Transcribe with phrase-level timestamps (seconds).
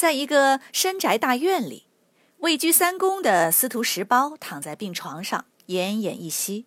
[0.00, 1.86] 在一个深宅大院里，
[2.38, 6.64] 位居三公的司徒石苞躺在病床上，奄奄一息。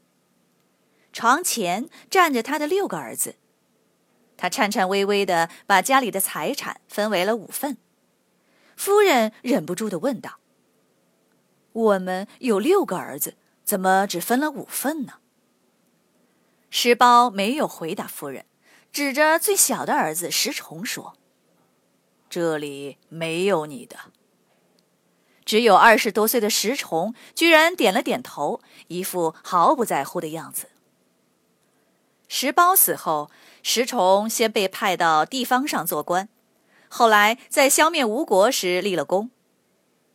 [1.11, 3.37] 床前站着他的六个儿子，
[4.37, 7.77] 他颤颤巍巍地把家里的财产分为了五份。
[8.77, 10.37] 夫人忍不住地问道
[11.73, 15.13] ：“我们有六个儿子，怎么只分了五份呢？”
[16.69, 18.45] 石苞没有回答夫人，
[18.91, 21.17] 指着最小的儿子石崇说。
[22.33, 23.95] 这里没有你的。
[25.45, 30.69] 只有二十多岁的石崇居然点了点头，一副毫不在乎的样子。
[32.27, 33.29] 石苞死后，
[33.61, 36.27] 石崇先被派到地方上做官，
[36.89, 39.29] 后来在消灭吴国时立了功。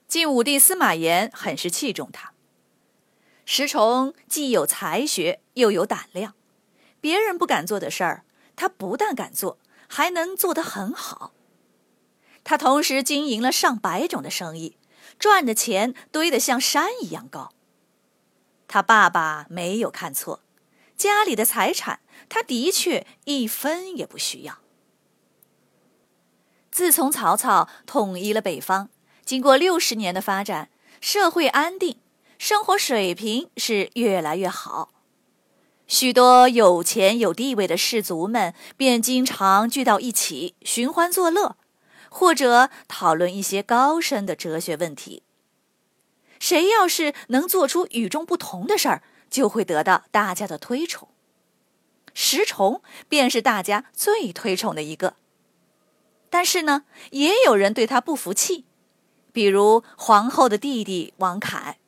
[0.09, 2.33] 晋武帝司马炎很是器重他。
[3.45, 6.35] 石崇既有才学，又有胆量，
[7.01, 8.25] 别人不敢做的事儿，
[8.57, 11.33] 他不但敢做，还能做得很好。
[12.49, 14.79] 他同时经营了上百种的生意，
[15.19, 17.53] 赚的钱堆得像山一样高。
[18.67, 20.41] 他爸爸没有看错，
[20.97, 24.61] 家里的财产他的确一分也不需要。
[26.71, 28.89] 自从曹操统一了北方，
[29.27, 30.71] 经过六十年的发展，
[31.03, 31.99] 社会安定，
[32.39, 34.89] 生活水平是越来越好。
[35.87, 41.59] 许多有钱有地位的士族们便经常聚到一起，寻欢作乐。
[42.11, 45.23] 或者讨论一些高深的哲学问题。
[46.39, 51.09] 谁要是能做出与众不同的事儿，就会得到大家的推崇。
[52.15, 55.15] 石崇便是大家最推崇的一个。
[56.31, 58.67] 但是呢，也有人对他不服气，
[59.33, 61.79] 比如皇后的弟弟王凯。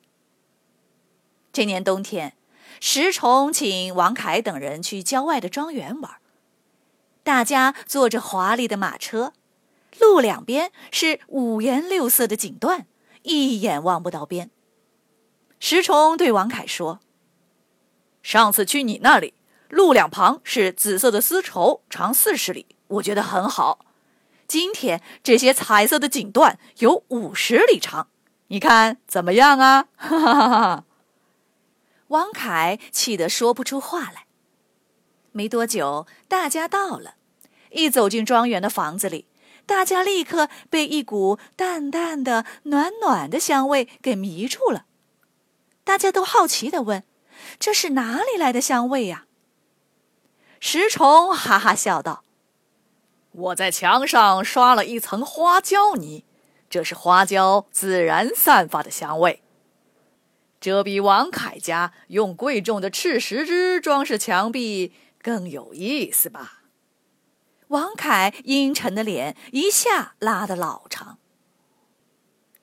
[1.53, 2.35] 这年冬天，
[2.79, 6.15] 石崇请王凯等人去郊外的庄园玩，
[7.23, 9.33] 大家坐着华丽的马车。
[9.99, 12.85] 路两边是五颜六色的锦缎，
[13.23, 14.49] 一眼望不到边。
[15.59, 17.01] 石崇对王凯说
[18.23, 19.33] ：“上次去你那里，
[19.69, 23.85] 路两旁是紫色的丝绸，长四十里，我觉得很好。
[24.47, 28.07] 今天这些彩色的锦缎有五十里长，
[28.47, 30.85] 你看怎么样啊？”哈哈哈哈
[32.07, 34.25] 王凯气得说不出话来。
[35.31, 37.15] 没多久，大家到了，
[37.69, 39.27] 一走进庄园的房子里。
[39.71, 44.85] 大家立刻被一股淡淡的、暖暖的香味给迷住了。
[45.85, 47.05] 大家都好奇的问
[47.57, 49.27] ：“这是哪里来的香味呀？”
[50.59, 52.25] 石崇哈哈笑道
[53.31, 56.25] ：“我在墙上刷了一层花椒泥，
[56.69, 59.41] 这是花椒自然散发的香味。
[60.59, 66.57] 这比王凯家用贵重的赤石枝装饰墙壁更有意思吧？”
[67.71, 71.19] 王凯阴沉的脸一下拉得老长。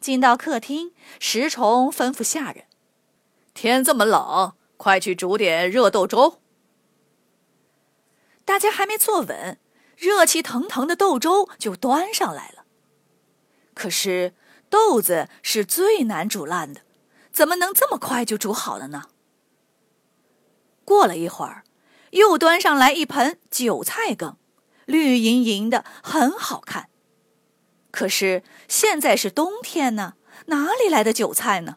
[0.01, 2.67] 进到客厅，石崇吩咐下人
[3.55, 6.43] ：“天这么冷，快去煮点热豆粥。”
[8.45, 9.59] 大家还没坐稳，
[9.97, 12.65] 热气腾腾的豆粥就端上来了。
[13.73, 14.35] 可是
[14.69, 16.83] 豆子是最难煮烂的，
[17.33, 19.05] 怎么能这么快就煮好了呢？
[20.85, 21.65] 过了一会儿，
[22.11, 24.37] 又端上来一盆韭菜羹。
[24.89, 26.89] 绿莹莹的，很好看。
[27.91, 30.15] 可是现在是冬天呢，
[30.47, 31.77] 哪里来的韭菜呢？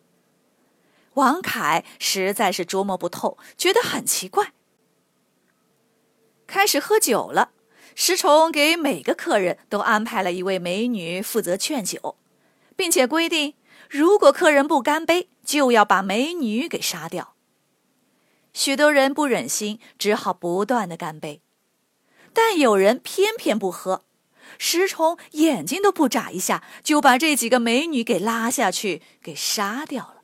[1.16, 4.54] 王凯实在是琢磨不透，觉得很奇怪。
[6.48, 7.52] 开始喝酒了，
[7.96, 12.16] 石崇给每个客人都安排了一位美女负责劝酒，
[12.78, 13.56] 并且规定，
[13.90, 17.36] 如果客人不干杯，就要把美女给杀掉。
[18.54, 21.42] 许多人不忍心，只好不断的干杯。
[22.34, 24.04] 但有人偏偏不喝，
[24.58, 30.16] 石崇眼睛都不眨一下，就把这几个美女给拉下去，给杀掉了。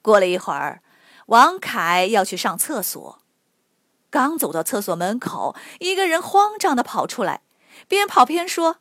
[0.00, 0.82] 过了一会儿，
[1.26, 3.20] 王凯要去上厕所，
[4.10, 7.42] 刚走到厕所门口，一个人慌张的跑出来，
[7.86, 8.78] 边跑边说：“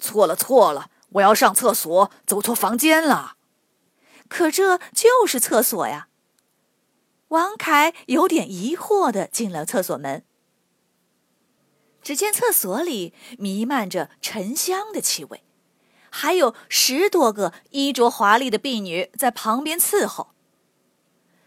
[0.00, 3.36] 错了错了，我要上厕所，走错房间了。”
[4.28, 6.08] 可这就是厕所呀！
[7.28, 10.24] 王凯有点疑惑的进了厕所门，
[12.02, 15.44] 只见厕所里弥漫着沉香的气味，
[16.10, 20.34] 还有十多个衣着华丽的婢女在旁边伺候。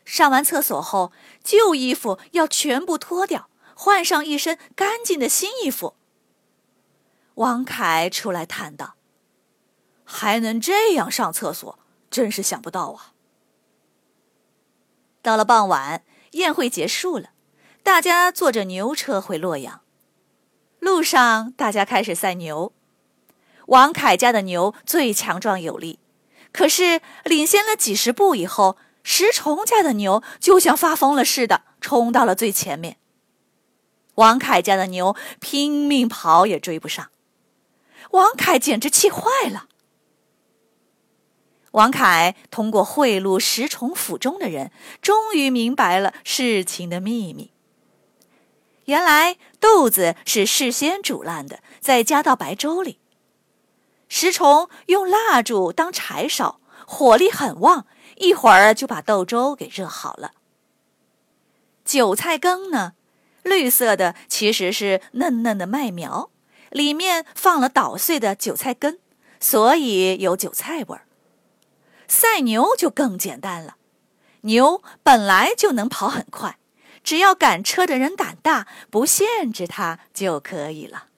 [0.06, 1.12] 上完厕所后，
[1.44, 5.96] 旧衣服要全部脱掉，换上一身干净的新衣服。
[7.36, 8.96] 王凯出来叹道
[10.06, 11.80] ：“还能这样上厕所，
[12.10, 13.14] 真是想不到啊！”
[15.22, 17.32] 到了傍晚，宴会结束了，
[17.82, 19.82] 大家坐着牛车回洛阳。
[20.86, 22.72] 路上，大家开始赛牛。
[23.66, 25.98] 王凯家的牛最强壮有力，
[26.52, 32.98] 可是领先了几十步以后，石崇家的牛就像发疯了似的，冲到了最前面。
[34.14, 37.10] 王凯家的牛拼命跑也追不上，
[38.12, 39.66] 王凯简直气坏了。
[41.72, 44.72] 王凯通过贿赂石崇府中的人，
[45.02, 47.55] 终于明白了事情的秘密。
[48.86, 53.00] 原来豆子是事先煮烂的，再加到白粥里。
[54.08, 57.88] 石崇用蜡烛当柴烧，火力很旺，
[58.18, 60.34] 一会儿就把豆粥给热好了。
[61.84, 62.94] 韭菜羹呢，
[63.44, 66.30] 绿色的其实是嫩嫩的麦苗，
[66.70, 69.00] 里面放了捣碎的韭菜根，
[69.40, 71.08] 所以有韭菜味儿。
[72.08, 73.78] 赛牛就更简单了，
[74.42, 76.60] 牛本来就能跑很快，
[77.06, 81.10] 只要赶车的人胆大，不限制他就可以了。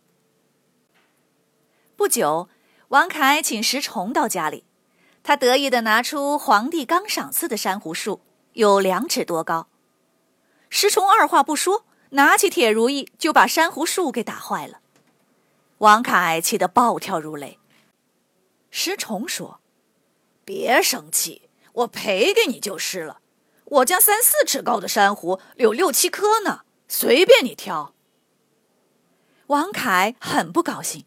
[1.95, 2.49] 不久，
[2.89, 4.65] 王凯请石崇到家里，
[5.23, 8.19] 他得意地拿出皇帝刚赏赐的珊瑚树，
[8.51, 9.69] 有两尺多高。
[10.69, 14.81] 石崇二话不说，拿起铁如意就把珊瑚树给打坏了。
[15.77, 17.57] 王凯气得暴跳如雷。
[18.69, 19.61] 石崇说。
[20.43, 23.19] 别生气，我赔给你就是了。
[23.69, 27.93] 我家三四尺高的珊瑚有六七颗呢，随便你挑。
[29.47, 31.05] 王凯很不高兴，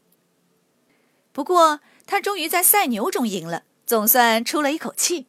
[1.33, 5.27] 不过他终于在赛牛中赢了，总算出了一口气。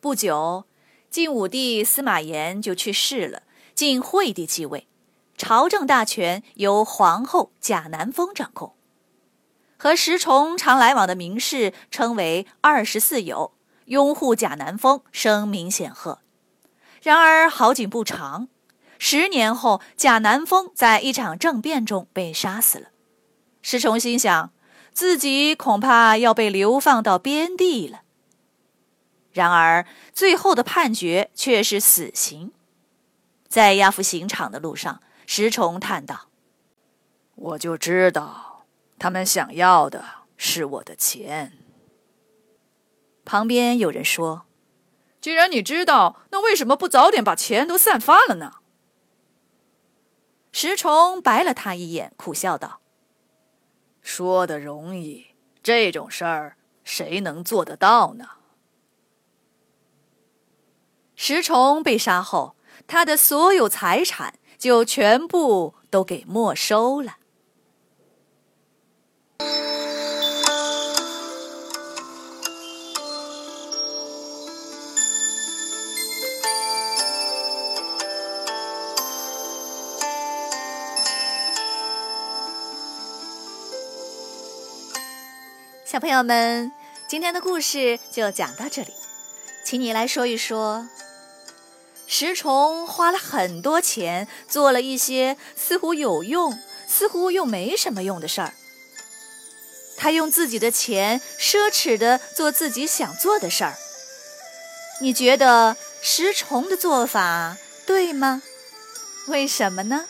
[0.00, 0.64] 不久，
[1.10, 3.42] 晋武帝司马炎就去世了，
[3.74, 4.88] 晋惠帝继位，
[5.36, 8.74] 朝政大权由皇后贾南风掌控。
[9.76, 13.52] 和石崇常来往的名士称为二十四友，
[13.88, 16.20] 拥护贾南风，声名显赫。
[17.02, 18.48] 然而好景不长，
[18.98, 22.88] 十年后，贾南风在一场政变中被杀死了。
[23.62, 24.52] 石崇心想，
[24.92, 28.02] 自己恐怕要被流放到边地了。
[29.32, 32.52] 然而最后的判决却是死刑。
[33.48, 36.28] 在押赴刑场的路上，石崇叹道
[37.34, 38.66] ：“我就知道。”
[38.98, 40.04] 他们想要的
[40.36, 41.52] 是我的钱。
[43.28, 44.46] 旁边有人说
[45.20, 48.54] ：“既然你知道，那为什么不早点把钱都散发了呢？”
[50.50, 52.80] 石崇白了他一眼，苦笑道
[54.00, 58.30] ：“说的容易，这种事儿谁能做得到呢？”
[61.14, 67.17] 石崇被杀后，他的所有财产就全部都给没收了。
[85.90, 86.70] 小朋友们，
[87.06, 88.92] 今天的故事就讲到这里，
[89.64, 90.86] 请你来说一说。
[92.06, 98.52] 石崇花了很多钱，做了一些似乎有用，似乎又没什么用的事儿。
[99.96, 103.74] 他用自己的钱奢侈的做自己想做的事儿。
[105.00, 108.42] 你觉得石崇的做法对吗？
[109.28, 110.04] 为什么呢？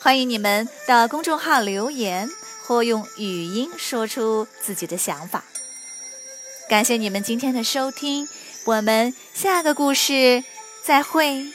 [0.00, 2.30] 欢迎你们到公众号留言。
[2.68, 5.42] 或用语音说出自己的想法。
[6.68, 8.28] 感谢你们今天的收听，
[8.66, 10.44] 我们下个故事
[10.84, 11.46] 再会。